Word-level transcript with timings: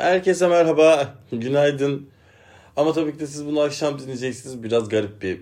Herkese 0.00 0.48
merhaba, 0.48 1.14
günaydın. 1.32 2.08
Ama 2.76 2.92
tabii 2.92 3.12
ki 3.12 3.20
de 3.20 3.26
siz 3.26 3.46
bunu 3.46 3.60
akşam 3.60 3.98
dinleyeceksiniz. 3.98 4.62
Biraz 4.62 4.88
garip 4.88 5.22
bir 5.22 5.40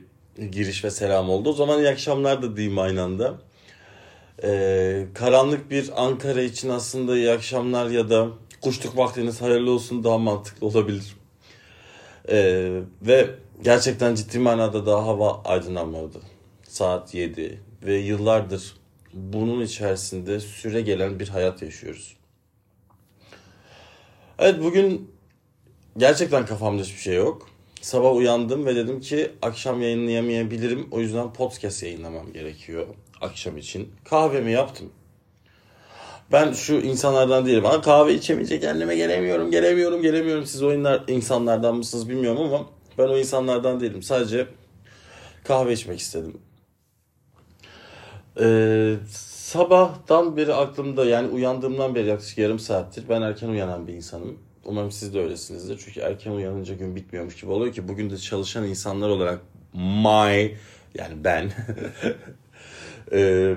giriş 0.51 0.85
ve 0.85 0.91
selam 0.91 1.31
oldu. 1.31 1.51
O 1.51 1.53
zaman 1.53 1.79
iyi 1.79 1.89
akşamlar 1.89 2.43
da 2.43 2.57
diyeyim 2.57 2.79
aynı 2.79 3.03
anda. 3.03 3.35
Ee, 4.45 5.07
karanlık 5.15 5.71
bir 5.71 6.05
Ankara 6.05 6.43
için 6.43 6.69
aslında 6.69 7.17
iyi 7.17 7.31
akşamlar 7.31 7.91
ya 7.91 8.11
da 8.11 8.29
kuşluk 8.61 8.97
vaktiniz 8.97 9.43
hayırlı 9.43 9.71
olsun 9.71 10.05
daha 10.05 10.19
mantıklı 10.19 10.67
olabilir. 10.67 11.17
Ee, 12.29 12.81
ve 13.03 13.31
gerçekten 13.63 14.15
ciddi 14.15 14.39
manada 14.39 14.87
daha 14.87 15.07
hava 15.07 15.43
aydınlanmadı. 15.43 16.19
Saat 16.63 17.15
7 17.15 17.61
ve 17.83 17.95
yıllardır 17.95 18.77
bunun 19.13 19.61
içerisinde 19.61 20.41
süre 20.41 20.81
gelen 20.81 21.21
bir 21.21 21.29
hayat 21.29 21.63
yaşıyoruz. 21.63 22.18
Evet 24.39 24.63
bugün 24.63 25.11
gerçekten 25.97 26.47
kafamda 26.47 26.83
hiçbir 26.83 27.01
şey 27.01 27.15
yok. 27.15 27.49
Sabah 27.81 28.17
uyandım 28.17 28.67
ve 28.67 28.77
dedim 28.77 29.01
ki 29.01 29.31
akşam 29.43 29.83
yayınlayamayabilirim. 29.83 30.89
O 30.91 31.01
yüzden 31.01 31.33
podcast 31.33 31.83
yayınlamam 31.83 32.33
gerekiyor 32.33 32.87
akşam 33.21 33.59
için. 33.59 33.93
Kahvemi 34.05 34.53
yaptım. 34.53 34.93
Ben 36.33 36.53
şu 36.53 36.75
insanlardan 36.75 37.47
değilim. 37.47 37.65
Ha, 37.65 37.81
kahve 37.81 38.15
içemeyecek 38.15 38.63
kendime 38.63 38.97
gelemiyorum, 38.97 39.51
gelemiyorum, 39.51 40.03
gelemiyorum. 40.03 40.47
Siz 40.47 40.63
o 40.63 40.73
insanlardan 41.09 41.77
mısınız 41.77 42.09
bilmiyorum 42.09 42.43
ama 42.43 42.67
ben 42.99 43.09
o 43.09 43.19
insanlardan 43.19 43.81
değilim. 43.81 44.03
Sadece 44.03 44.47
kahve 45.45 45.73
içmek 45.73 46.01
istedim. 46.01 46.41
Ee, 48.41 48.97
sabahtan 49.53 50.37
beri 50.37 50.55
aklımda 50.55 51.05
yani 51.05 51.29
uyandığımdan 51.29 51.95
beri 51.95 52.09
yaklaşık 52.09 52.39
yarım 52.39 52.59
saattir 52.59 53.05
ben 53.09 53.23
erken 53.23 53.49
uyanan 53.49 53.87
bir 53.87 53.93
insanım. 53.93 54.39
Umarım 54.65 54.93
siz 54.93 55.15
de 55.15 55.21
öylesinizdir. 55.21 55.83
Çünkü 55.85 56.01
erken 56.01 56.31
uyanınca 56.31 56.75
gün 56.75 56.97
bitmiyormuş 56.97 57.41
gibi 57.41 57.51
oluyor 57.51 57.73
ki 57.75 57.89
bugün 57.89 58.11
de 58.11 58.19
çalışan 58.19 58.65
insanlar 58.65 59.09
olarak 59.09 59.41
my 59.75 60.57
yani 60.95 61.25
ben 61.25 61.51
ee, 63.13 63.57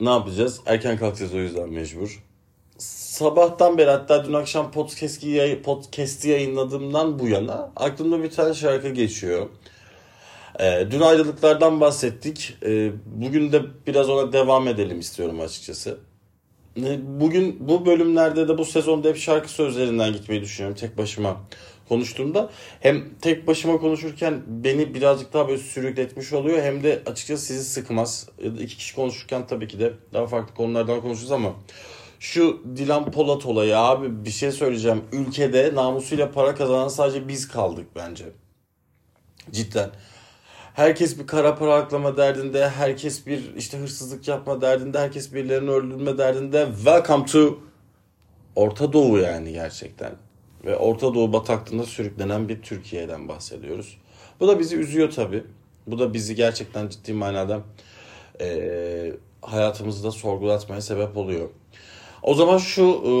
ne 0.00 0.10
yapacağız? 0.10 0.60
Erken 0.66 0.98
kalkacağız 0.98 1.34
o 1.34 1.38
yüzden 1.38 1.68
mecbur. 1.68 2.22
Sabahtan 2.78 3.78
beri 3.78 3.90
hatta 3.90 4.24
dün 4.24 4.32
akşam 4.32 4.70
podcast'i 4.70 5.62
podcast'i 5.64 6.28
yayınladığımdan 6.28 7.18
bu 7.18 7.28
yana 7.28 7.72
aklımda 7.76 8.22
bir 8.22 8.30
tane 8.30 8.54
şarkı 8.54 8.88
geçiyor. 8.88 9.48
Ee, 10.60 10.86
dün 10.90 11.00
ayrılıklardan 11.00 11.80
bahsettik. 11.80 12.56
Ee, 12.66 12.92
bugün 13.06 13.52
de 13.52 13.62
biraz 13.86 14.10
ona 14.10 14.32
devam 14.32 14.68
edelim 14.68 15.00
istiyorum 15.00 15.40
açıkçası. 15.40 15.98
Ee, 16.76 16.98
bugün 17.20 17.68
bu 17.68 17.86
bölümlerde 17.86 18.48
de 18.48 18.58
bu 18.58 18.64
sezonda 18.64 19.08
hep 19.08 19.16
şarkı 19.16 19.50
sözlerinden 19.50 20.12
gitmeyi 20.12 20.42
düşünüyorum 20.42 20.78
tek 20.80 20.98
başıma 20.98 21.40
konuştuğumda. 21.88 22.50
Hem 22.80 23.04
tek 23.20 23.46
başıma 23.46 23.78
konuşurken 23.78 24.42
beni 24.46 24.94
birazcık 24.94 25.32
daha 25.32 25.48
böyle 25.48 25.62
sürükletmiş 25.62 26.32
oluyor 26.32 26.62
hem 26.62 26.82
de 26.82 27.02
açıkçası 27.06 27.46
sizi 27.46 27.64
sıkmaz. 27.64 28.28
Ya 28.44 28.58
da 28.58 28.62
iki 28.62 28.76
kişi 28.76 28.94
konuşurken 28.94 29.46
tabii 29.46 29.68
ki 29.68 29.80
de 29.80 29.92
daha 30.12 30.26
farklı 30.26 30.54
konulardan 30.54 31.00
konuşuruz 31.00 31.32
ama 31.32 31.54
şu 32.20 32.62
Dilan 32.76 33.10
Polat 33.10 33.46
olayı 33.46 33.78
abi 33.78 34.24
bir 34.24 34.30
şey 34.30 34.52
söyleyeceğim. 34.52 35.04
Ülkede 35.12 35.74
namusuyla 35.74 36.32
para 36.32 36.54
kazanan 36.54 36.88
sadece 36.88 37.28
biz 37.28 37.48
kaldık 37.48 37.86
bence. 37.96 38.24
Cidden. 39.52 39.90
Herkes 40.78 41.18
bir 41.18 41.26
kara 41.26 41.54
para 41.54 41.74
aklama 41.74 42.16
derdinde, 42.16 42.68
herkes 42.68 43.26
bir 43.26 43.56
işte 43.56 43.78
hırsızlık 43.78 44.28
yapma 44.28 44.60
derdinde, 44.60 44.98
herkes 44.98 45.34
birilerini 45.34 45.70
öldürme 45.70 46.18
derdinde. 46.18 46.68
Welcome 46.76 47.26
to 47.26 47.58
Orta 48.56 48.92
Doğu 48.92 49.18
yani 49.18 49.52
gerçekten. 49.52 50.12
Ve 50.64 50.76
Orta 50.76 51.14
Doğu 51.14 51.32
bataklığında 51.32 51.84
sürüklenen 51.84 52.48
bir 52.48 52.62
Türkiye'den 52.62 53.28
bahsediyoruz. 53.28 53.98
Bu 54.40 54.48
da 54.48 54.58
bizi 54.58 54.76
üzüyor 54.76 55.10
tabii. 55.10 55.44
Bu 55.86 55.98
da 55.98 56.14
bizi 56.14 56.34
gerçekten 56.34 56.88
ciddi 56.88 57.12
manada 57.12 57.60
e, 58.40 59.12
hayatımızda 59.42 60.10
sorgulatmaya 60.10 60.80
sebep 60.80 61.16
oluyor. 61.16 61.48
O 62.22 62.34
zaman 62.34 62.58
şu 62.58 62.84
e, 62.84 63.12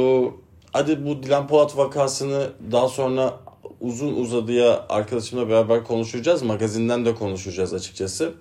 hadi 0.72 1.06
bu 1.06 1.22
Dilan 1.22 1.48
Polat 1.48 1.76
vakasını 1.76 2.50
daha 2.72 2.88
sonra 2.88 3.40
uzun 3.80 4.14
uzadıya 4.14 4.86
arkadaşımla 4.88 5.48
beraber 5.48 5.84
konuşacağız. 5.84 6.42
Magazinden 6.42 7.04
de 7.04 7.14
konuşacağız 7.14 7.74
açıkçası. 7.74 8.34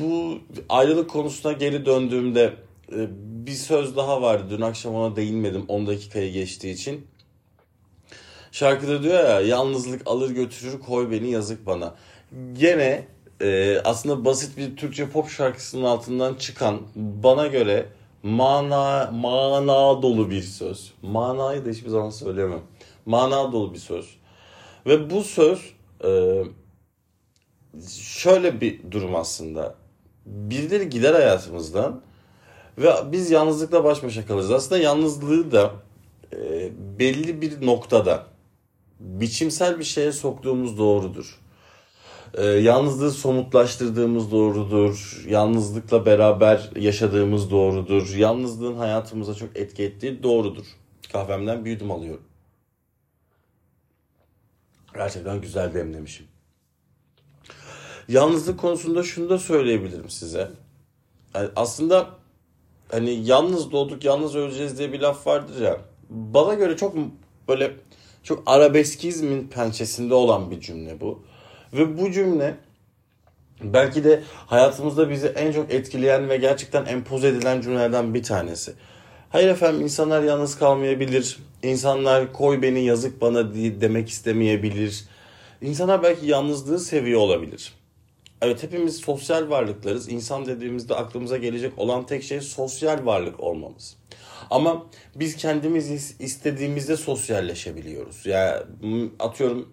Bu 0.00 0.38
ayrılık 0.68 1.10
konusuna 1.10 1.52
geri 1.52 1.86
döndüğümde 1.86 2.52
e, 2.92 3.08
bir 3.46 3.52
söz 3.52 3.96
daha 3.96 4.22
vardı. 4.22 4.44
Dün 4.50 4.60
akşam 4.60 4.94
ona 4.94 5.16
değinmedim 5.16 5.64
10 5.68 5.86
dakikayı 5.86 6.32
geçtiği 6.32 6.72
için. 6.72 7.06
Şarkıda 8.52 9.02
diyor 9.02 9.24
ya 9.24 9.40
yalnızlık 9.40 10.02
alır 10.06 10.30
götürür 10.30 10.80
koy 10.80 11.10
beni 11.10 11.30
yazık 11.30 11.66
bana. 11.66 11.94
Gene 12.52 13.06
e, 13.40 13.78
aslında 13.84 14.24
basit 14.24 14.56
bir 14.56 14.76
Türkçe 14.76 15.08
pop 15.08 15.28
şarkısının 15.28 15.84
altından 15.84 16.34
çıkan 16.34 16.80
bana 16.96 17.46
göre 17.46 17.86
mana 18.22 19.10
mana 19.14 20.02
dolu 20.02 20.30
bir 20.30 20.42
söz. 20.42 20.92
Manayı 21.02 21.66
da 21.66 21.70
hiçbir 21.70 21.90
zaman 21.90 22.10
söyleyemem. 22.10 22.60
Mana 23.06 23.52
dolu 23.52 23.74
bir 23.74 23.78
söz. 23.78 24.16
Ve 24.86 25.10
bu 25.10 25.22
söz 25.24 25.74
e, 26.04 26.42
şöyle 27.98 28.60
bir 28.60 28.90
durum 28.90 29.16
aslında. 29.16 29.74
Birileri 30.26 30.88
gider 30.88 31.14
hayatımızdan 31.14 32.02
ve 32.78 32.92
biz 33.12 33.30
yalnızlıkla 33.30 33.84
baş 33.84 34.02
başa 34.02 34.26
kalırız. 34.26 34.50
Aslında 34.50 34.80
yalnızlığı 34.80 35.52
da 35.52 35.72
e, 36.32 36.70
belli 36.98 37.42
bir 37.42 37.66
noktada 37.66 38.26
biçimsel 39.00 39.78
bir 39.78 39.84
şeye 39.84 40.12
soktuğumuz 40.12 40.78
doğrudur. 40.78 41.40
E, 42.34 42.44
yalnızlığı 42.44 43.10
somutlaştırdığımız 43.10 44.32
doğrudur. 44.32 45.24
Yalnızlıkla 45.28 46.06
beraber 46.06 46.70
yaşadığımız 46.76 47.50
doğrudur. 47.50 48.14
Yalnızlığın 48.14 48.76
hayatımıza 48.76 49.34
çok 49.34 49.56
etki 49.56 49.82
ettiği 49.82 50.22
doğrudur. 50.22 50.66
Kahvemden 51.12 51.64
bir 51.64 51.70
yudum 51.70 51.90
alıyorum. 51.90 52.24
Gerçekten 54.94 55.40
güzel 55.40 55.74
demlemişim. 55.74 56.26
Yalnızlık 58.08 58.60
konusunda 58.60 59.02
şunu 59.02 59.30
da 59.30 59.38
söyleyebilirim 59.38 60.10
size. 60.10 60.50
Yani 61.34 61.48
aslında 61.56 62.06
hani 62.90 63.10
yalnız 63.10 63.72
doğduk 63.72 64.04
yalnız 64.04 64.36
öleceğiz 64.36 64.78
diye 64.78 64.92
bir 64.92 65.00
laf 65.00 65.26
vardır 65.26 65.60
ya. 65.60 65.80
Bana 66.10 66.54
göre 66.54 66.76
çok 66.76 66.94
böyle 67.48 67.76
çok 68.22 68.42
arabeskizmin 68.46 69.48
pençesinde 69.48 70.14
olan 70.14 70.50
bir 70.50 70.60
cümle 70.60 71.00
bu. 71.00 71.24
Ve 71.72 71.98
bu 71.98 72.10
cümle 72.12 72.56
belki 73.62 74.04
de 74.04 74.22
hayatımızda 74.46 75.10
bizi 75.10 75.26
en 75.26 75.52
çok 75.52 75.72
etkileyen 75.72 76.28
ve 76.28 76.36
gerçekten 76.36 76.86
empoze 76.86 77.28
edilen 77.28 77.60
cümlelerden 77.60 78.14
bir 78.14 78.22
tanesi. 78.22 78.74
Hayır 79.34 79.48
efendim 79.48 79.80
insanlar 79.80 80.22
yalnız 80.22 80.58
kalmayabilir. 80.58 81.38
İnsanlar 81.62 82.32
koy 82.32 82.62
beni 82.62 82.84
yazık 82.84 83.20
bana 83.20 83.54
diye 83.54 83.80
demek 83.80 84.08
istemeyebilir. 84.08 85.04
İnsanlar 85.60 86.02
belki 86.02 86.26
yalnızlığı 86.26 86.78
seviyor 86.78 87.20
olabilir. 87.20 87.72
Evet 88.42 88.62
hepimiz 88.62 88.96
sosyal 88.96 89.50
varlıklarız. 89.50 90.08
İnsan 90.08 90.46
dediğimizde 90.46 90.94
aklımıza 90.94 91.36
gelecek 91.36 91.78
olan 91.78 92.06
tek 92.06 92.22
şey 92.22 92.40
sosyal 92.40 93.06
varlık 93.06 93.40
olmamız. 93.40 93.96
Ama 94.50 94.86
biz 95.14 95.36
kendimiz 95.36 95.90
istediğimizde 96.20 96.96
sosyalleşebiliyoruz. 96.96 98.26
Yani 98.26 98.62
atıyorum 99.18 99.68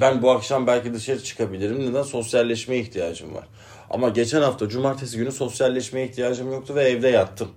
ben 0.00 0.22
bu 0.22 0.30
akşam 0.30 0.66
belki 0.66 0.94
dışarı 0.94 1.22
çıkabilirim. 1.22 1.90
Neden? 1.90 2.02
Sosyalleşmeye 2.02 2.80
ihtiyacım 2.80 3.34
var. 3.34 3.48
Ama 3.90 4.08
geçen 4.08 4.42
hafta 4.42 4.68
cumartesi 4.68 5.16
günü 5.16 5.32
sosyalleşmeye 5.32 6.06
ihtiyacım 6.06 6.52
yoktu 6.52 6.74
ve 6.74 6.82
evde 6.82 7.08
yattım. 7.08 7.48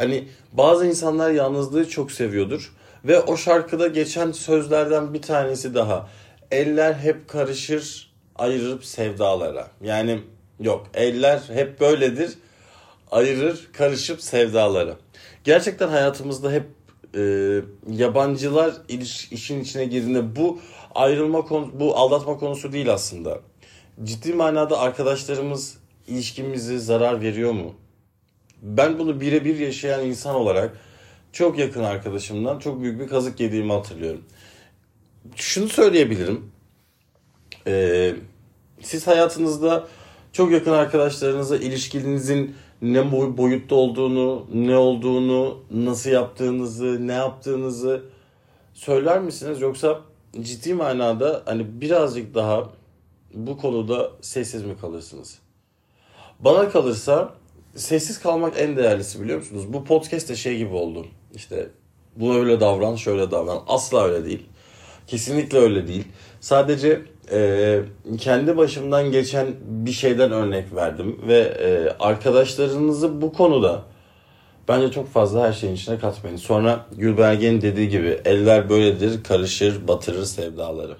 Hani 0.00 0.28
bazı 0.52 0.86
insanlar 0.86 1.30
yalnızlığı 1.30 1.88
çok 1.88 2.12
seviyordur. 2.12 2.72
Ve 3.04 3.20
o 3.20 3.36
şarkıda 3.36 3.86
geçen 3.86 4.32
sözlerden 4.32 5.14
bir 5.14 5.22
tanesi 5.22 5.74
daha. 5.74 6.08
Eller 6.50 6.94
hep 6.94 7.28
karışır 7.28 8.12
ayırıp 8.36 8.84
sevdalara. 8.84 9.68
Yani 9.82 10.20
yok 10.60 10.86
eller 10.94 11.42
hep 11.48 11.80
böyledir 11.80 12.30
ayırır 13.10 13.68
karışıp 13.72 14.22
sevdalara. 14.22 14.96
Gerçekten 15.44 15.88
hayatımızda 15.88 16.52
hep 16.52 16.64
e, 17.16 17.22
yabancılar 17.90 18.74
iliş, 18.88 19.32
işin 19.32 19.60
içine 19.60 19.84
girdiğinde 19.84 20.36
bu 20.36 20.60
ayrılma 20.94 21.44
konu, 21.44 21.70
bu 21.80 21.96
aldatma 21.96 22.38
konusu 22.38 22.72
değil 22.72 22.92
aslında. 22.92 23.38
Ciddi 24.04 24.34
manada 24.34 24.78
arkadaşlarımız 24.78 25.78
ilişkimizi 26.06 26.80
zarar 26.80 27.20
veriyor 27.20 27.52
mu? 27.52 27.74
Ben 28.62 28.98
bunu 28.98 29.20
birebir 29.20 29.58
yaşayan 29.58 30.06
insan 30.06 30.34
olarak 30.34 30.76
çok 31.32 31.58
yakın 31.58 31.84
arkadaşımdan 31.84 32.58
çok 32.58 32.82
büyük 32.82 33.00
bir 33.00 33.08
kazık 33.08 33.40
yediğimi 33.40 33.72
hatırlıyorum. 33.72 34.24
Şunu 35.36 35.68
söyleyebilirim. 35.68 36.50
Ee, 37.66 38.14
siz 38.80 39.06
hayatınızda 39.06 39.88
çok 40.32 40.52
yakın 40.52 40.72
arkadaşlarınıza 40.72 41.56
ilişkinizin 41.56 42.54
ne 42.82 43.12
boy, 43.12 43.36
boyutta 43.36 43.74
olduğunu, 43.74 44.46
ne 44.54 44.76
olduğunu, 44.76 45.58
nasıl 45.70 46.10
yaptığınızı, 46.10 47.06
ne 47.06 47.12
yaptığınızı 47.12 48.02
söyler 48.74 49.20
misiniz? 49.20 49.60
Yoksa 49.60 50.00
ciddi 50.40 50.74
manada 50.74 51.42
hani 51.44 51.80
birazcık 51.80 52.34
daha 52.34 52.70
bu 53.34 53.58
konuda 53.58 54.10
sessiz 54.20 54.62
mi 54.62 54.78
kalırsınız? 54.80 55.38
Bana 56.40 56.68
kalırsa 56.68 57.34
sessiz 57.76 58.20
kalmak 58.20 58.60
en 58.60 58.76
değerlisi 58.76 59.22
biliyor 59.22 59.38
musunuz? 59.38 59.72
Bu 59.72 59.84
podcast 59.84 60.28
de 60.28 60.36
şey 60.36 60.56
gibi 60.56 60.74
oldu. 60.74 61.06
İşte 61.34 61.68
bu 62.16 62.34
öyle 62.34 62.60
davran, 62.60 62.96
şöyle 62.96 63.30
davran. 63.30 63.62
Asla 63.66 64.04
öyle 64.04 64.24
değil. 64.24 64.46
Kesinlikle 65.06 65.58
öyle 65.58 65.88
değil. 65.88 66.04
Sadece 66.40 67.02
e, 67.32 67.80
kendi 68.18 68.56
başımdan 68.56 69.12
geçen 69.12 69.46
bir 69.60 69.92
şeyden 69.92 70.32
örnek 70.32 70.74
verdim 70.74 71.20
ve 71.28 71.38
e, 71.38 71.96
arkadaşlarınızı 72.04 73.22
bu 73.22 73.32
konuda 73.32 73.82
bence 74.68 74.90
çok 74.90 75.08
fazla 75.08 75.48
her 75.48 75.52
şeyin 75.52 75.74
içine 75.74 75.98
katmayın. 75.98 76.36
Sonra 76.36 76.86
Gülbergen'in 76.92 77.60
dediği 77.60 77.88
gibi 77.88 78.20
eller 78.24 78.68
böyledir, 78.68 79.24
karışır, 79.24 79.88
batırır 79.88 80.24
sevdaları. 80.24 80.96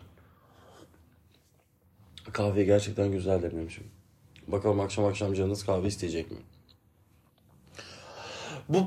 Kahve 2.33 2.65
gerçekten 2.65 3.13
güzel 3.13 3.43
dememişim. 3.43 3.85
Bakalım 4.47 4.81
akşam 4.81 5.05
akşam 5.05 5.35
canınız 5.35 5.67
kahve 5.67 5.89
isteyecek 5.89 6.31
mi? 6.31 6.37
Bu 8.71 8.79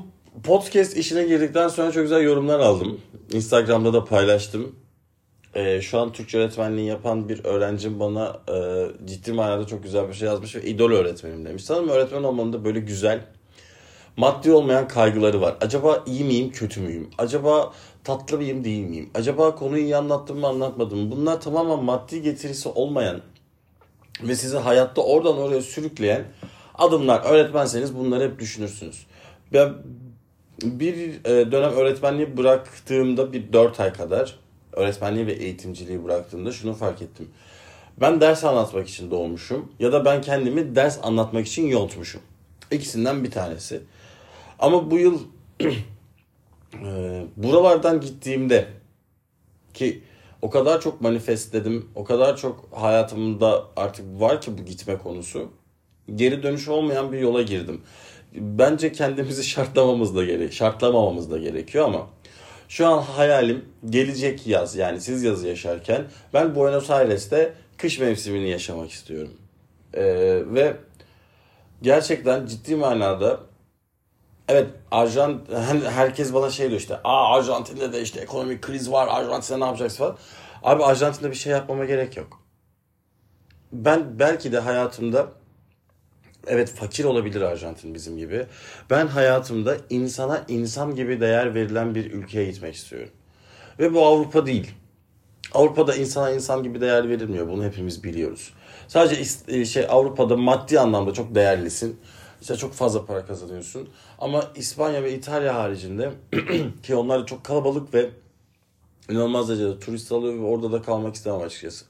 podcast 0.42 0.96
işine 0.96 1.24
girdikten 1.26 1.68
sonra 1.68 1.92
çok 1.92 2.02
güzel 2.02 2.22
yorumlar 2.22 2.60
aldım. 2.60 3.00
Instagram'da 3.32 3.92
da 3.92 4.04
paylaştım. 4.04 4.76
Ee, 5.54 5.80
şu 5.80 5.98
an 5.98 6.12
Türkçe 6.12 6.38
öğretmenliği 6.38 6.86
yapan 6.86 7.28
bir 7.28 7.44
öğrencim 7.44 8.00
bana 8.00 8.40
e, 8.48 8.86
ciddi 9.06 9.32
manada 9.32 9.66
çok 9.66 9.82
güzel 9.82 10.08
bir 10.08 10.14
şey 10.14 10.28
yazmış 10.28 10.56
ve 10.56 10.62
idol 10.62 10.90
öğretmenim 10.90 11.44
demiş. 11.44 11.64
Sanırım 11.64 11.88
öğretmen 11.88 12.22
olmanın 12.22 12.52
da 12.52 12.64
böyle 12.64 12.80
güzel 12.80 13.20
maddi 14.16 14.52
olmayan 14.52 14.88
kaygıları 14.88 15.40
var. 15.40 15.56
Acaba 15.60 16.04
iyi 16.06 16.24
miyim, 16.24 16.50
kötü 16.50 16.80
müyüm? 16.80 17.10
Acaba 17.18 17.72
tatlı 18.04 18.36
mıyım, 18.36 18.64
değil 18.64 18.84
miyim? 18.84 19.10
Acaba 19.14 19.54
konuyu 19.54 19.82
iyi 19.82 19.96
anlattım 19.96 20.38
mı, 20.38 20.46
anlatmadım 20.46 20.98
mı? 20.98 21.10
Bunlar 21.10 21.40
tamamen 21.40 21.84
maddi 21.84 22.22
getirisi 22.22 22.68
olmayan 22.68 23.20
ve 24.22 24.34
sizi 24.34 24.56
hayatta 24.56 25.02
oradan 25.02 25.38
oraya 25.38 25.62
sürükleyen 25.62 26.24
adımlar. 26.74 27.22
Öğretmenseniz 27.24 27.96
bunları 27.96 28.24
hep 28.24 28.38
düşünürsünüz. 28.38 29.06
Ben 29.54 29.74
bir 30.62 31.24
e, 31.24 31.52
dönem 31.52 31.70
öğretmenliği 31.70 32.36
bıraktığımda 32.36 33.32
bir 33.32 33.52
4 33.52 33.80
ay 33.80 33.92
kadar 33.92 34.38
öğretmenliği 34.72 35.26
ve 35.26 35.32
eğitimciliği 35.32 36.04
bıraktığımda 36.04 36.52
şunu 36.52 36.74
fark 36.74 37.02
ettim. 37.02 37.28
Ben 38.00 38.20
ders 38.20 38.44
anlatmak 38.44 38.88
için 38.88 39.10
doğmuşum 39.10 39.72
ya 39.78 39.92
da 39.92 40.04
ben 40.04 40.22
kendimi 40.22 40.76
ders 40.76 40.98
anlatmak 41.02 41.46
için 41.46 41.66
yontmuşum. 41.66 42.20
İkisinden 42.70 43.24
bir 43.24 43.30
tanesi. 43.30 43.80
Ama 44.58 44.90
bu 44.90 44.98
yıl 44.98 45.20
e, 45.60 47.24
buralardan 47.36 48.00
gittiğimde 48.00 48.68
ki 49.74 50.02
o 50.42 50.50
kadar 50.50 50.80
çok 50.80 51.00
manifestledim, 51.00 51.88
o 51.94 52.04
kadar 52.04 52.36
çok 52.36 52.68
hayatımda 52.72 53.64
artık 53.76 54.20
var 54.20 54.40
ki 54.40 54.58
bu 54.58 54.64
gitme 54.64 54.98
konusu. 54.98 55.50
Geri 56.14 56.42
dönüş 56.42 56.68
olmayan 56.68 57.12
bir 57.12 57.18
yola 57.18 57.42
girdim. 57.42 57.80
Bence 58.34 58.92
kendimizi 58.92 59.44
şartlamamız 59.48 60.16
da 60.16 60.24
gerek, 60.24 60.52
şartlamamamız 60.52 61.30
da 61.30 61.38
gerekiyor 61.38 61.84
ama 61.84 62.06
şu 62.68 62.86
an 62.86 63.02
hayalim 63.02 63.64
gelecek 63.90 64.46
yaz 64.46 64.76
yani 64.76 65.00
siz 65.00 65.22
yazı 65.22 65.48
yaşarken 65.48 66.04
ben 66.34 66.54
Buenos 66.54 66.90
Aires'te 66.90 67.54
kış 67.78 67.98
mevsimini 67.98 68.48
yaşamak 68.48 68.90
istiyorum. 68.90 69.32
Ee, 69.94 70.02
ve 70.46 70.76
gerçekten 71.82 72.46
ciddi 72.46 72.76
manada 72.76 73.40
evet 74.48 74.66
Arjant 74.90 75.52
herkes 75.84 76.34
bana 76.34 76.50
şey 76.50 76.68
diyor 76.68 76.80
işte 76.80 76.96
aa 77.04 77.38
Arjantin'de 77.38 77.92
de 77.92 78.02
işte 78.02 78.20
ekonomik 78.20 78.62
kriz 78.62 78.92
var 78.92 79.08
Arjantin'de 79.10 79.60
ne 79.60 79.64
yapacaksın 79.64 79.98
falan. 79.98 80.16
Abi 80.62 80.84
Arjantin'de 80.84 81.30
bir 81.30 81.36
şey 81.36 81.52
yapmama 81.52 81.84
gerek 81.84 82.16
yok. 82.16 82.40
Ben 83.72 84.18
belki 84.18 84.52
de 84.52 84.58
hayatımda 84.58 85.26
evet 86.46 86.74
fakir 86.74 87.04
olabilir 87.04 87.40
Arjantin 87.40 87.94
bizim 87.94 88.18
gibi. 88.18 88.46
Ben 88.90 89.06
hayatımda 89.06 89.76
insana 89.90 90.44
insan 90.48 90.94
gibi 90.94 91.20
değer 91.20 91.54
verilen 91.54 91.94
bir 91.94 92.12
ülkeye 92.12 92.50
gitmek 92.50 92.74
istiyorum. 92.74 93.10
Ve 93.78 93.94
bu 93.94 94.06
Avrupa 94.06 94.46
değil. 94.46 94.70
Avrupa'da 95.52 95.94
insana 95.94 96.30
insan 96.30 96.62
gibi 96.62 96.80
değer 96.80 97.08
verilmiyor. 97.08 97.48
Bunu 97.48 97.64
hepimiz 97.64 98.04
biliyoruz. 98.04 98.52
Sadece 98.88 99.64
şey 99.64 99.86
Avrupa'da 99.88 100.36
maddi 100.36 100.80
anlamda 100.80 101.12
çok 101.12 101.34
değerlisin. 101.34 102.00
İşte 102.40 102.56
çok 102.56 102.72
fazla 102.72 103.06
para 103.06 103.26
kazanıyorsun. 103.26 103.88
Ama 104.18 104.44
İspanya 104.54 105.02
ve 105.02 105.14
İtalya 105.14 105.54
haricinde 105.54 106.12
ki 106.82 106.94
onlar 106.94 107.22
da 107.22 107.26
çok 107.26 107.44
kalabalık 107.44 107.94
ve 107.94 108.10
inanılmaz 109.10 109.48
derecede 109.48 109.80
turist 109.80 110.12
alıyor 110.12 110.34
ve 110.34 110.44
orada 110.44 110.72
da 110.72 110.82
kalmak 110.82 111.14
istemem 111.14 111.40
açıkçası. 111.40 111.84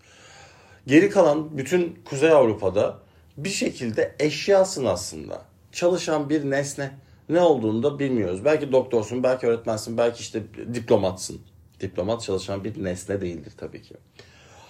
Geri 0.86 1.10
kalan 1.10 1.58
bütün 1.58 1.98
Kuzey 2.04 2.30
Avrupa'da 2.30 2.98
bir 3.36 3.48
şekilde 3.48 4.14
eşyasın 4.19 4.84
aslında. 4.84 5.42
Çalışan 5.72 6.31
bir 6.31 6.50
nesne. 6.50 6.90
Ne 7.28 7.40
olduğunu 7.40 7.82
da 7.82 7.98
bilmiyoruz. 7.98 8.44
Belki 8.44 8.72
doktorsun, 8.72 9.22
belki 9.22 9.46
öğretmensin, 9.46 9.98
belki 9.98 10.20
işte 10.20 10.42
diplomatsın. 10.75 11.40
Diplomat 11.81 12.22
çalışan 12.22 12.64
bir 12.64 12.84
nesne 12.84 13.20
değildir 13.20 13.52
tabii 13.56 13.82
ki. 13.82 13.94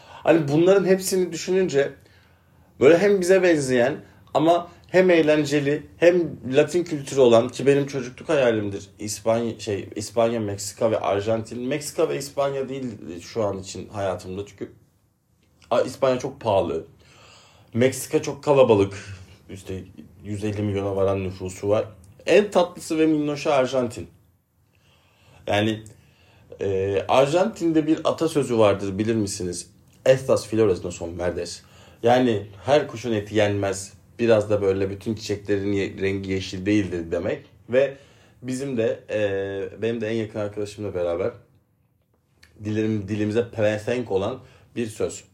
Hani 0.08 0.49
bunların 0.49 0.87
hepsini 0.87 1.32
düşününce 1.32 1.93
böyle 2.81 2.99
hem 2.99 3.20
bize 3.20 3.43
benzeyen 3.43 3.96
ama 4.34 4.69
hem 4.88 5.10
eğlenceli 5.10 5.82
hem 5.96 6.37
Latin 6.56 6.84
kültürü 6.84 7.20
olan 7.20 7.49
ki 7.49 7.67
benim 7.67 7.87
çocukluk 7.87 8.28
hayalimdir. 8.28 8.88
İspanya 8.99 9.60
şey 9.60 9.88
İspanya, 9.96 10.40
Meksika 10.40 10.90
ve 10.90 10.99
Arjantin. 10.99 11.60
Meksika 11.60 12.08
ve 12.08 12.19
İspanya 12.19 12.69
değil 12.69 12.84
şu 13.20 13.44
an 13.44 13.58
için 13.58 13.88
hayatımda 13.88 14.46
çünkü 14.46 14.72
İspanya 15.87 16.19
çok 16.19 16.40
pahalı. 16.40 16.87
Meksika 17.75 18.23
çok 18.23 18.44
kalabalık. 18.44 18.94
İşte 19.50 19.85
150 20.25 20.62
milyona 20.62 20.97
varan 20.97 21.25
nüfusu 21.25 21.69
var. 21.69 21.85
En 22.26 22.50
tatlısı 22.50 22.99
ve 22.99 23.06
minnoşu 23.06 23.53
Arjantin. 23.53 24.09
Yani 25.47 25.82
e, 26.61 26.99
Arjantin'de 27.09 27.87
bir 27.87 27.99
atasözü 28.05 28.59
vardır 28.59 28.99
bilir 28.99 29.15
misiniz? 29.15 29.71
Estas 30.06 30.47
flores 30.47 30.85
no 30.85 30.91
son 30.91 31.19
verdes. 31.19 31.62
Yani 32.03 32.47
her 32.65 32.88
kuşun 32.88 33.12
eti 33.12 33.35
yenmez. 33.35 33.93
Biraz 34.19 34.50
da 34.50 34.62
böyle 34.62 34.91
bütün 34.91 35.15
çiçeklerin 35.15 35.99
rengi 36.03 36.32
yeşil 36.32 36.67
değildir 36.67 37.11
demek. 37.11 37.47
Ve 37.69 37.97
bizim 38.43 38.77
de 38.77 39.00
e, 39.11 39.82
benim 39.82 40.00
de 40.00 40.09
en 40.09 40.15
yakın 40.15 40.38
arkadaşımla 40.38 40.94
beraber 40.94 41.32
dilim, 42.65 43.08
dilimize 43.08 43.51
pelesenk 43.51 44.10
olan 44.10 44.41
bir 44.77 44.87
söz. 44.87 45.25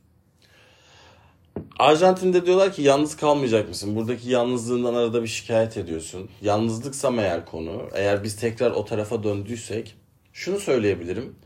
Arjantin'de 1.78 2.46
diyorlar 2.46 2.72
ki 2.72 2.82
yalnız 2.82 3.16
kalmayacak 3.16 3.68
mısın? 3.68 3.96
Buradaki 3.96 4.30
yalnızlığından 4.30 4.94
arada 4.94 5.22
bir 5.22 5.28
şikayet 5.28 5.76
ediyorsun. 5.76 6.30
Yalnızlıksam 6.42 7.18
eğer 7.18 7.46
konu, 7.46 7.88
eğer 7.94 8.24
biz 8.24 8.36
tekrar 8.36 8.70
o 8.70 8.84
tarafa 8.84 9.22
döndüysek 9.22 9.96
şunu 10.32 10.60
söyleyebilirim. 10.60 11.36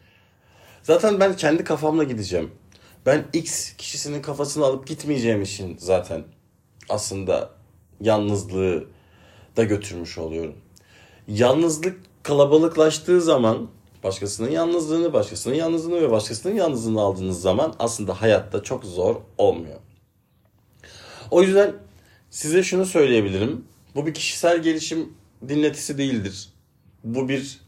Zaten 0.82 1.20
ben 1.20 1.36
kendi 1.36 1.64
kafamla 1.64 2.04
gideceğim. 2.04 2.50
Ben 3.06 3.24
X 3.32 3.76
kişisinin 3.76 4.22
kafasını 4.22 4.64
alıp 4.64 4.86
gitmeyeceğim 4.86 5.42
için 5.42 5.76
zaten 5.78 6.24
aslında 6.88 7.50
yalnızlığı 8.00 8.84
da 9.56 9.64
götürmüş 9.64 10.18
oluyorum. 10.18 10.54
Yalnızlık 11.28 12.00
kalabalıklaştığı 12.22 13.20
zaman 13.20 13.68
başkasının 14.04 14.50
yalnızlığını, 14.50 15.12
başkasının 15.12 15.54
yalnızlığını 15.54 16.02
ve 16.02 16.10
başkasının 16.10 16.54
yalnızlığını 16.54 17.00
aldığınız 17.00 17.40
zaman 17.40 17.74
aslında 17.78 18.22
hayatta 18.22 18.62
çok 18.62 18.84
zor 18.84 19.16
olmuyor. 19.38 19.78
O 21.30 21.42
yüzden 21.42 21.74
size 22.30 22.62
şunu 22.62 22.86
söyleyebilirim. 22.86 23.64
Bu 23.94 24.06
bir 24.06 24.14
kişisel 24.14 24.62
gelişim 24.62 25.12
dinletisi 25.48 25.98
değildir. 25.98 26.48
Bu 27.04 27.28
bir 27.28 27.60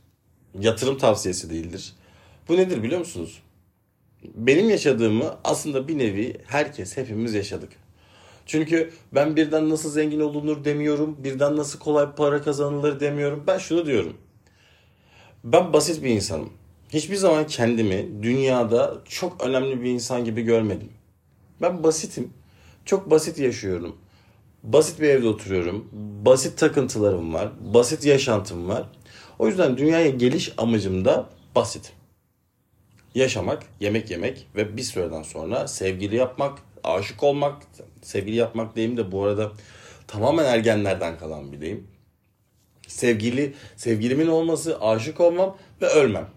yatırım 0.61 0.99
tavsiyesi 0.99 1.51
değildir. 1.51 1.93
Bu 2.49 2.57
nedir 2.57 2.83
biliyor 2.83 2.99
musunuz? 2.99 3.43
Benim 4.35 4.71
yaşadığımı 4.71 5.37
aslında 5.45 5.89
bir 5.89 5.99
nevi 5.99 6.37
herkes 6.47 6.97
hepimiz 6.97 7.35
yaşadık. 7.35 7.73
Çünkü 8.47 8.91
ben 9.13 9.37
birden 9.37 9.71
nasıl 9.71 9.91
zengin 9.91 10.21
olunur 10.21 10.65
demiyorum. 10.65 11.17
Birden 11.25 11.57
nasıl 11.57 11.79
kolay 11.79 12.13
para 12.17 12.43
kazanılır 12.43 13.01
demiyorum. 13.01 13.45
Ben 13.47 13.59
şunu 13.59 13.87
diyorum. 13.87 14.17
Ben 15.45 15.73
basit 15.73 16.05
bir 16.05 16.11
insanım. 16.11 16.53
Hiçbir 16.89 17.17
zaman 17.17 17.47
kendimi 17.47 18.23
dünyada 18.23 18.99
çok 19.09 19.45
önemli 19.45 19.83
bir 19.83 19.91
insan 19.91 20.25
gibi 20.25 20.43
görmedim. 20.43 20.89
Ben 21.63 21.83
basitim. 21.83 22.31
Çok 22.87 23.11
basit 23.11 23.39
yaşıyorum. 23.39 23.97
Basit 24.63 25.01
bir 25.01 25.09
evde 25.09 25.29
oturuyorum. 25.29 25.89
Basit 26.25 26.59
takıntılarım 26.59 27.35
var. 27.35 27.53
Basit 27.75 28.05
yaşantım 28.05 28.69
var. 28.69 28.85
O 29.39 29.47
yüzden 29.47 29.77
dünyaya 29.77 30.11
geliş 30.11 30.53
amacım 30.59 31.05
da 31.05 31.31
basit. 31.55 31.93
Yaşamak, 33.15 33.63
yemek 33.81 34.11
yemek 34.11 34.47
ve 34.57 34.77
bir 34.77 34.83
süreden 34.83 35.23
sonra 35.23 35.69
sevgili 35.69 36.17
yapmak, 36.17 36.59
aşık 36.85 37.23
olmak. 37.23 37.63
Sevgili 38.03 38.37
yapmak 38.37 38.77
deyim 38.77 38.97
de 38.97 39.13
bu 39.13 39.25
arada 39.25 39.53
Tamamen 40.07 40.45
ergenlerden 40.45 41.19
kalan 41.19 41.53
bir 41.53 41.61
deyim. 41.61 41.89
Sevgili, 42.89 43.55
sevgilimin 43.77 44.27
olması, 44.27 44.81
aşık 44.81 45.21
olmam 45.21 45.59
ve 45.83 45.87
ölmem. 45.87 46.36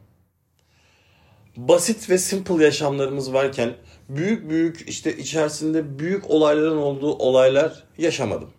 Basit 1.57 2.09
ve 2.09 2.17
simple 2.17 2.63
yaşamlarımız 2.63 3.33
varken 3.33 3.75
büyük 4.09 4.49
büyük 4.49 4.89
işte 4.89 5.17
içerisinde 5.17 5.99
büyük 5.99 6.29
olayların 6.29 6.77
olduğu 6.77 7.13
olaylar 7.13 7.83
yaşamadım. 7.97 8.49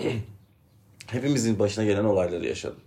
Hepimizin 1.06 1.58
başına 1.58 1.84
gelen 1.84 2.04
olayları 2.04 2.46
yaşadım. 2.46 2.80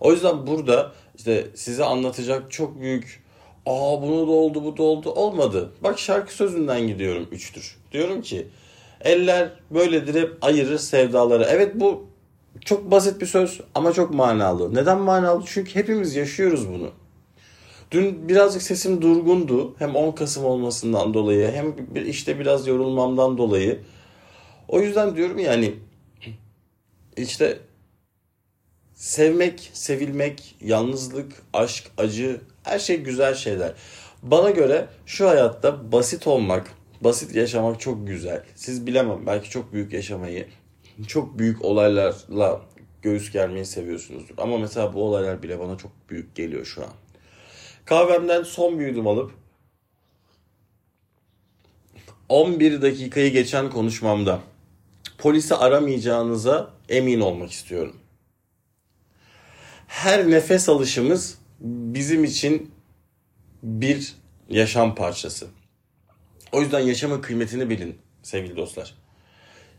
O 0.00 0.12
yüzden 0.12 0.46
burada 0.46 0.92
işte 1.16 1.46
size 1.54 1.84
anlatacak 1.84 2.50
çok 2.52 2.80
büyük 2.80 3.24
aa 3.66 4.02
bunu 4.02 4.26
da 4.26 4.30
oldu 4.30 4.64
bu 4.64 4.76
da 4.76 4.82
oldu 4.82 5.10
olmadı. 5.10 5.72
Bak 5.82 5.98
şarkı 5.98 6.34
sözünden 6.34 6.86
gidiyorum 6.86 7.28
üçtür. 7.32 7.76
Diyorum 7.92 8.22
ki 8.22 8.48
eller 9.00 9.50
böyledir 9.70 10.22
hep 10.22 10.44
ayırır 10.44 10.78
sevdaları. 10.78 11.44
Evet 11.44 11.72
bu 11.74 12.06
çok 12.64 12.90
basit 12.90 13.20
bir 13.20 13.26
söz 13.26 13.60
ama 13.74 13.92
çok 13.92 14.14
manalı. 14.14 14.74
Neden 14.74 15.00
manalı? 15.00 15.42
Çünkü 15.46 15.74
hepimiz 15.74 16.16
yaşıyoruz 16.16 16.68
bunu. 16.68 16.90
Dün 17.94 18.28
birazcık 18.28 18.62
sesim 18.62 19.02
durgundu. 19.02 19.74
Hem 19.78 19.96
10 19.96 20.12
Kasım 20.12 20.44
olmasından 20.44 21.14
dolayı 21.14 21.50
hem 21.52 21.74
işte 22.06 22.38
biraz 22.38 22.66
yorulmamdan 22.66 23.38
dolayı. 23.38 23.80
O 24.68 24.80
yüzden 24.80 25.16
diyorum 25.16 25.38
yani 25.38 25.74
işte 27.16 27.58
sevmek, 28.94 29.70
sevilmek, 29.72 30.56
yalnızlık, 30.60 31.32
aşk, 31.52 31.90
acı 31.98 32.40
her 32.62 32.78
şey 32.78 33.00
güzel 33.00 33.34
şeyler. 33.34 33.72
Bana 34.22 34.50
göre 34.50 34.88
şu 35.06 35.28
hayatta 35.28 35.92
basit 35.92 36.26
olmak, 36.26 36.70
basit 37.00 37.34
yaşamak 37.34 37.80
çok 37.80 38.06
güzel. 38.06 38.42
Siz 38.54 38.86
bilemem 38.86 39.26
belki 39.26 39.50
çok 39.50 39.72
büyük 39.72 39.92
yaşamayı, 39.92 40.48
çok 41.06 41.38
büyük 41.38 41.64
olaylarla 41.64 42.60
göğüs 43.02 43.32
germeyi 43.32 43.66
seviyorsunuzdur. 43.66 44.34
Ama 44.38 44.58
mesela 44.58 44.94
bu 44.94 45.02
olaylar 45.02 45.42
bile 45.42 45.60
bana 45.60 45.78
çok 45.78 45.92
büyük 46.10 46.34
geliyor 46.34 46.64
şu 46.64 46.82
an. 46.82 47.03
Kahvemden 47.84 48.42
son 48.42 48.80
bir 48.80 48.86
yudum 48.86 49.06
alıp 49.06 49.32
11 52.28 52.82
dakikayı 52.82 53.32
geçen 53.32 53.70
konuşmamda 53.70 54.40
polisi 55.18 55.54
aramayacağınıza 55.54 56.70
emin 56.88 57.20
olmak 57.20 57.52
istiyorum. 57.52 57.96
Her 59.86 60.30
nefes 60.30 60.68
alışımız 60.68 61.38
bizim 61.60 62.24
için 62.24 62.70
bir 63.62 64.14
yaşam 64.48 64.94
parçası. 64.94 65.46
O 66.52 66.60
yüzden 66.60 66.80
yaşamın 66.80 67.20
kıymetini 67.20 67.70
bilin 67.70 67.98
sevgili 68.22 68.56
dostlar. 68.56 68.94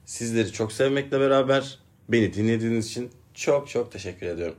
Sizleri 0.05 0.51
çok 0.51 0.71
sevmekle 0.71 1.19
beraber 1.19 1.79
beni 2.09 2.33
dinlediğiniz 2.33 2.87
için 2.87 3.11
çok 3.33 3.69
çok 3.69 3.91
teşekkür 3.91 4.25
ediyorum. 4.25 4.55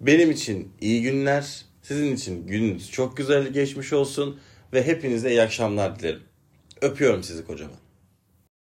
Benim 0.00 0.30
için 0.30 0.72
iyi 0.80 1.02
günler, 1.02 1.64
sizin 1.88 2.16
için 2.16 2.46
gününüz 2.46 2.90
çok 2.90 3.16
güzel 3.16 3.48
geçmiş 3.48 3.92
olsun 3.92 4.40
ve 4.72 4.86
hepinize 4.86 5.30
iyi 5.30 5.42
akşamlar 5.42 5.98
dilerim. 5.98 6.20
Öpüyorum 6.80 7.22
sizi 7.22 7.46
kocaman. 7.46 7.76